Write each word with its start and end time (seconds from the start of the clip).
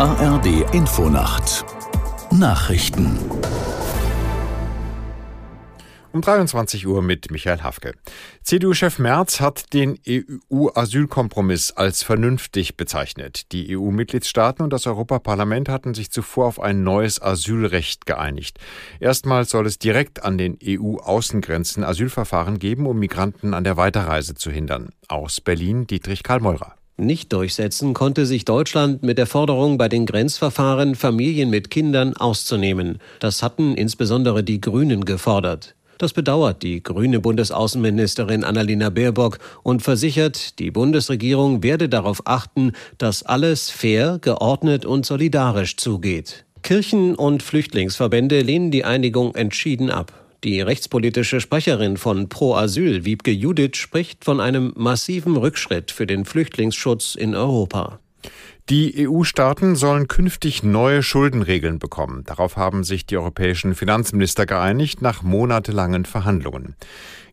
ARD 0.00 0.64
Infonacht 0.72 1.66
Nachrichten 2.32 3.18
um 6.12 6.22
23 6.22 6.86
Uhr 6.86 7.02
mit 7.02 7.30
Michael 7.30 7.60
Hafke. 7.60 7.92
CDU-Chef 8.42 8.98
Merz 8.98 9.40
hat 9.40 9.74
den 9.74 9.98
EU-Asylkompromiss 10.08 11.72
als 11.72 12.02
vernünftig 12.02 12.78
bezeichnet. 12.78 13.52
Die 13.52 13.76
EU-Mitgliedstaaten 13.76 14.64
und 14.64 14.72
das 14.72 14.86
Europaparlament 14.86 15.68
hatten 15.68 15.92
sich 15.92 16.10
zuvor 16.10 16.46
auf 16.46 16.60
ein 16.60 16.82
neues 16.82 17.20
Asylrecht 17.20 18.06
geeinigt. 18.06 18.58
Erstmals 19.00 19.50
soll 19.50 19.66
es 19.66 19.78
direkt 19.78 20.24
an 20.24 20.38
den 20.38 20.58
EU-Außengrenzen 20.64 21.84
Asylverfahren 21.84 22.58
geben, 22.58 22.86
um 22.86 22.98
Migranten 22.98 23.52
an 23.52 23.64
der 23.64 23.76
Weiterreise 23.76 24.34
zu 24.34 24.50
hindern. 24.50 24.88
Aus 25.08 25.42
Berlin 25.42 25.86
Dietrich 25.86 26.22
Karl 26.22 26.40
Meurer. 26.40 26.79
Nicht 27.00 27.32
durchsetzen 27.32 27.94
konnte 27.94 28.26
sich 28.26 28.44
Deutschland 28.44 29.02
mit 29.02 29.16
der 29.16 29.26
Forderung, 29.26 29.78
bei 29.78 29.88
den 29.88 30.04
Grenzverfahren 30.04 30.94
Familien 30.94 31.48
mit 31.48 31.70
Kindern 31.70 32.14
auszunehmen. 32.14 32.98
Das 33.20 33.42
hatten 33.42 33.74
insbesondere 33.74 34.44
die 34.44 34.60
Grünen 34.60 35.06
gefordert. 35.06 35.74
Das 35.96 36.12
bedauert 36.12 36.62
die 36.62 36.82
grüne 36.82 37.18
Bundesaußenministerin 37.20 38.44
Annalena 38.44 38.90
Baerbock 38.90 39.38
und 39.62 39.82
versichert, 39.82 40.58
die 40.58 40.70
Bundesregierung 40.70 41.62
werde 41.62 41.88
darauf 41.88 42.20
achten, 42.26 42.72
dass 42.98 43.22
alles 43.22 43.70
fair, 43.70 44.18
geordnet 44.20 44.84
und 44.84 45.06
solidarisch 45.06 45.78
zugeht. 45.78 46.44
Kirchen- 46.62 47.14
und 47.14 47.42
Flüchtlingsverbände 47.42 48.42
lehnen 48.42 48.70
die 48.70 48.84
Einigung 48.84 49.34
entschieden 49.34 49.90
ab. 49.90 50.12
Die 50.42 50.62
rechtspolitische 50.62 51.38
Sprecherin 51.38 51.98
von 51.98 52.30
Pro 52.30 52.54
Asyl, 52.54 53.04
Wiebke 53.04 53.30
Judith, 53.30 53.76
spricht 53.76 54.24
von 54.24 54.40
einem 54.40 54.72
massiven 54.74 55.36
Rückschritt 55.36 55.90
für 55.90 56.06
den 56.06 56.24
Flüchtlingsschutz 56.24 57.14
in 57.14 57.34
Europa. 57.34 58.00
Die 58.70 59.06
EU-Staaten 59.06 59.76
sollen 59.76 60.08
künftig 60.08 60.62
neue 60.62 61.02
Schuldenregeln 61.02 61.78
bekommen. 61.78 62.24
Darauf 62.24 62.56
haben 62.56 62.84
sich 62.84 63.04
die 63.04 63.18
europäischen 63.18 63.74
Finanzminister 63.74 64.46
geeinigt 64.46 65.02
nach 65.02 65.22
monatelangen 65.22 66.06
Verhandlungen. 66.06 66.74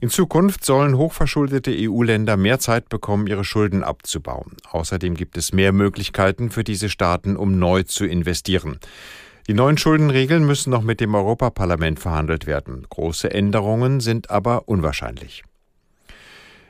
In 0.02 0.09
Zukunft 0.09 0.66
sollen 0.66 0.97
hochverschuldete 0.97 1.71
EU-Länder 1.73 2.36
mehr 2.36 2.59
Zeit 2.59 2.89
bekommen, 2.89 3.27
ihre 3.27 3.45
Schulden 3.45 3.83
abzubauen. 3.83 4.58
Außerdem 4.71 5.14
gibt 5.14 5.38
es 5.38 5.53
mehr 5.53 5.71
Möglichkeiten 5.71 6.49
für 6.49 6.66
diese 6.66 6.89
Staaten, 6.89 7.38
um 7.38 7.58
neu 7.58 7.83
zu 7.83 8.05
investieren. 8.05 8.80
Die 9.48 9.53
neuen 9.53 9.78
Schuldenregeln 9.78 10.45
müssen 10.45 10.72
noch 10.72 10.81
mit 10.81 11.00
dem 11.00 11.16
Europaparlament 11.16 12.02
verhandelt 12.02 12.48
werden. 12.48 12.86
Große 12.90 13.31
Änderungen 13.31 14.02
sind 14.02 14.30
aber 14.30 14.67
unwahrscheinlich. 14.67 15.44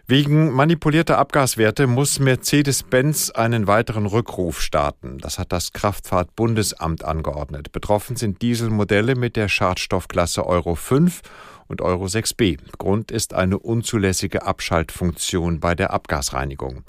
Wegen 0.05 0.51
manipulierter 0.51 1.17
Abgaswerte 1.17 1.87
muss 1.87 2.19
Mercedes-Benz 2.19 3.31
einen 3.31 3.65
weiteren 3.65 4.05
Rückruf 4.05 4.61
starten. 4.61 5.17
Das 5.17 5.39
hat 5.39 5.51
das 5.51 5.73
Kraftfahrtbundesamt 5.73 7.03
angeordnet. 7.03 7.71
Betroffen 7.71 8.15
sind 8.15 8.43
Dieselmodelle 8.43 9.15
mit 9.15 9.35
der 9.35 9.49
Schadstoffklasse 9.49 10.45
Euro 10.45 10.75
5 10.75 11.21
und 11.67 11.81
Euro 11.81 12.05
6b. 12.05 12.59
Grund 12.77 13.11
ist 13.11 13.33
eine 13.33 13.57
unzulässige 13.57 14.43
Abschaltfunktion 14.43 15.59
bei 15.59 15.73
der 15.73 15.91
Abgasreinigung. 15.91 16.83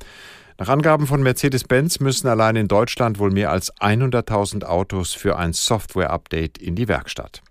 Nach 0.60 0.68
Angaben 0.68 1.06
von 1.06 1.22
Mercedes-Benz 1.22 2.00
müssen 2.00 2.26
allein 2.26 2.56
in 2.56 2.66
Deutschland 2.66 3.20
wohl 3.20 3.30
mehr 3.30 3.52
als 3.52 3.72
100.000 3.76 4.64
Autos 4.64 5.12
für 5.12 5.36
ein 5.36 5.52
Software-Update 5.52 6.58
in 6.58 6.74
die 6.74 6.88
Werkstatt. 6.88 7.42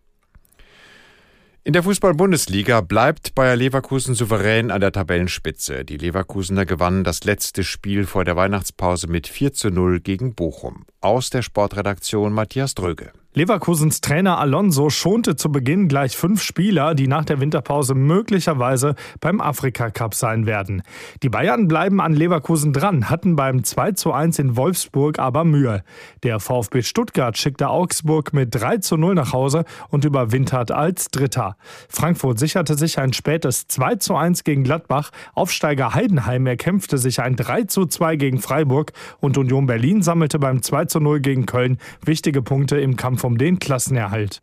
In 1.64 1.72
der 1.72 1.84
Fußball-Bundesliga 1.84 2.82
bleibt 2.82 3.34
Bayer 3.34 3.56
Leverkusen 3.56 4.14
souverän 4.14 4.72
an 4.72 4.82
der 4.82 4.92
Tabellenspitze. 4.92 5.86
Die 5.86 5.98
Leverkusener 5.98 6.66
gewannen 6.66 7.06
das 7.06 7.24
letzte 7.24 7.64
Spiel 7.64 8.06
vor 8.06 8.26
der 8.26 8.36
Weihnachtspause 8.36 9.08
mit 9.08 9.28
4 9.28 9.54
zu 9.54 9.70
0 9.70 10.02
gegen 10.02 10.36
Bochum. 10.36 10.86
Aus 11.00 11.30
der 11.30 11.44
Sportredaktion 11.44 12.34
Matthias 12.34 12.76
Dröge. 12.76 13.14
Leverkusens 13.37 14.02
Trainer 14.02 14.39
Alonso 14.39 14.89
schonte 14.89 15.36
zu 15.36 15.52
Beginn 15.52 15.87
gleich 15.87 16.17
fünf 16.17 16.42
Spieler, 16.42 16.95
die 16.95 17.08
nach 17.08 17.23
der 17.23 17.39
Winterpause 17.39 17.93
möglicherweise 17.93 18.95
beim 19.20 19.42
Afrika 19.42 19.92
Cup 19.92 20.15
sein 20.15 20.48
werden. 20.48 20.81
Die 21.21 21.30
Bayern 21.30 21.67
bleiben 21.67 22.02
an 22.02 22.14
Leverkusen 22.14 22.73
dran, 22.73 23.11
hatten 23.11 23.36
beim 23.36 23.64
2 23.64 23.92
zu 23.92 24.11
1 24.11 24.39
in 24.39 24.58
Wolfsburg 24.58 25.20
aber 25.20 25.43
Mühe. 25.43 25.83
Der 26.23 26.39
VfB 26.39 26.81
Stuttgart 26.81 27.37
schickte 27.37 27.70
Augsburg 27.70 28.33
mit 28.33 28.55
3 28.55 28.77
zu 28.77 28.98
0 28.98 29.14
nach 29.14 29.33
Hause 29.33 29.65
und 29.89 30.04
überwintert 30.04 30.71
als 30.71 31.09
Dritter. 31.09 31.58
Frankfurt 31.89 32.39
sicherte 32.39 32.73
sich 32.73 32.98
ein 32.98 33.14
spätes 33.14 33.67
2 33.67 33.98
zu 33.98 34.15
1 34.15 34.45
gegen 34.45 34.64
Gladbach. 34.64 35.11
Aufsteiger 35.36 35.93
Heidenheim 35.93 36.48
erkämpfte 36.48 36.98
sich 36.98 37.21
ein 37.21 37.36
3 37.36 37.65
zu 37.65 37.86
2 37.86 38.15
gegen 38.15 38.39
Freiburg 38.39 38.93
und 39.19 39.37
Union 39.37 39.67
Berlin 39.67 40.02
sammelte 40.02 40.39
beim 40.39 40.64
2 40.64 40.86
zu 40.86 40.99
0 40.99 41.19
gegen 41.19 41.45
Köln 41.45 41.77
wichtige 42.04 42.42
Punkte 42.42 42.80
im 42.80 42.95
Kampf 42.95 43.27
um 43.27 43.38
den 43.38 43.60
Klassenerhalt. 43.60 44.42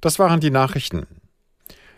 Das 0.00 0.18
waren 0.18 0.40
die 0.40 0.50
Nachrichten. 0.50 1.06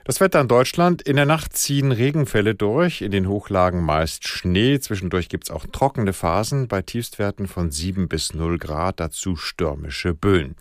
Das 0.04 0.20
Wetter 0.20 0.40
in 0.40 0.48
Deutschland. 0.48 1.02
In 1.02 1.16
der 1.16 1.26
Nacht 1.26 1.56
ziehen 1.56 1.92
Regenfälle 1.92 2.54
durch, 2.54 3.00
in 3.00 3.10
den 3.10 3.26
Hochlagen 3.28 3.82
meist 3.82 4.28
Schnee. 4.28 4.78
Zwischendurch 4.78 5.28
gibt 5.28 5.44
es 5.44 5.50
auch 5.50 5.66
trockene 5.66 6.12
Phasen 6.12 6.68
bei 6.68 6.82
Tiefstwerten 6.82 7.46
von 7.46 7.70
7 7.70 8.08
bis 8.08 8.34
0 8.34 8.58
Grad, 8.58 9.00
dazu 9.00 9.36
stürmische 9.36 10.14
Böen. 10.14 10.56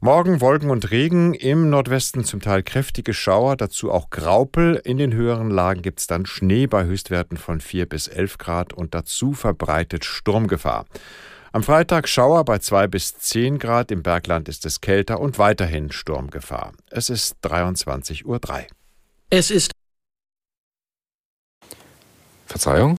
Morgen 0.00 0.40
Wolken 0.40 0.70
und 0.70 0.90
Regen, 0.90 1.34
im 1.34 1.70
Nordwesten 1.70 2.24
zum 2.24 2.40
Teil 2.40 2.62
kräftige 2.62 3.14
Schauer, 3.14 3.56
dazu 3.56 3.90
auch 3.90 4.10
Graupel. 4.10 4.80
In 4.84 4.98
den 4.98 5.14
höheren 5.14 5.50
Lagen 5.50 5.82
gibt 5.82 6.00
es 6.00 6.06
dann 6.06 6.26
Schnee 6.26 6.66
bei 6.66 6.84
Höchstwerten 6.84 7.38
von 7.38 7.60
4 7.60 7.88
bis 7.88 8.08
11 8.08 8.38
Grad 8.38 8.72
und 8.72 8.94
dazu 8.94 9.32
verbreitet 9.32 10.04
Sturmgefahr. 10.04 10.84
Am 11.54 11.62
Freitag 11.62 12.08
Schauer 12.08 12.44
bei 12.44 12.58
2 12.58 12.88
bis 12.88 13.16
10 13.16 13.60
Grad, 13.60 13.92
im 13.92 14.02
Bergland 14.02 14.48
ist 14.48 14.66
es 14.66 14.80
kälter 14.80 15.20
und 15.20 15.38
weiterhin 15.38 15.92
Sturmgefahr. 15.92 16.72
Es 16.90 17.10
ist 17.10 17.36
23.03 17.44 18.24
Uhr. 18.24 18.40
Es 19.30 19.52
ist 19.52 19.70
Verzeihung? 22.46 22.96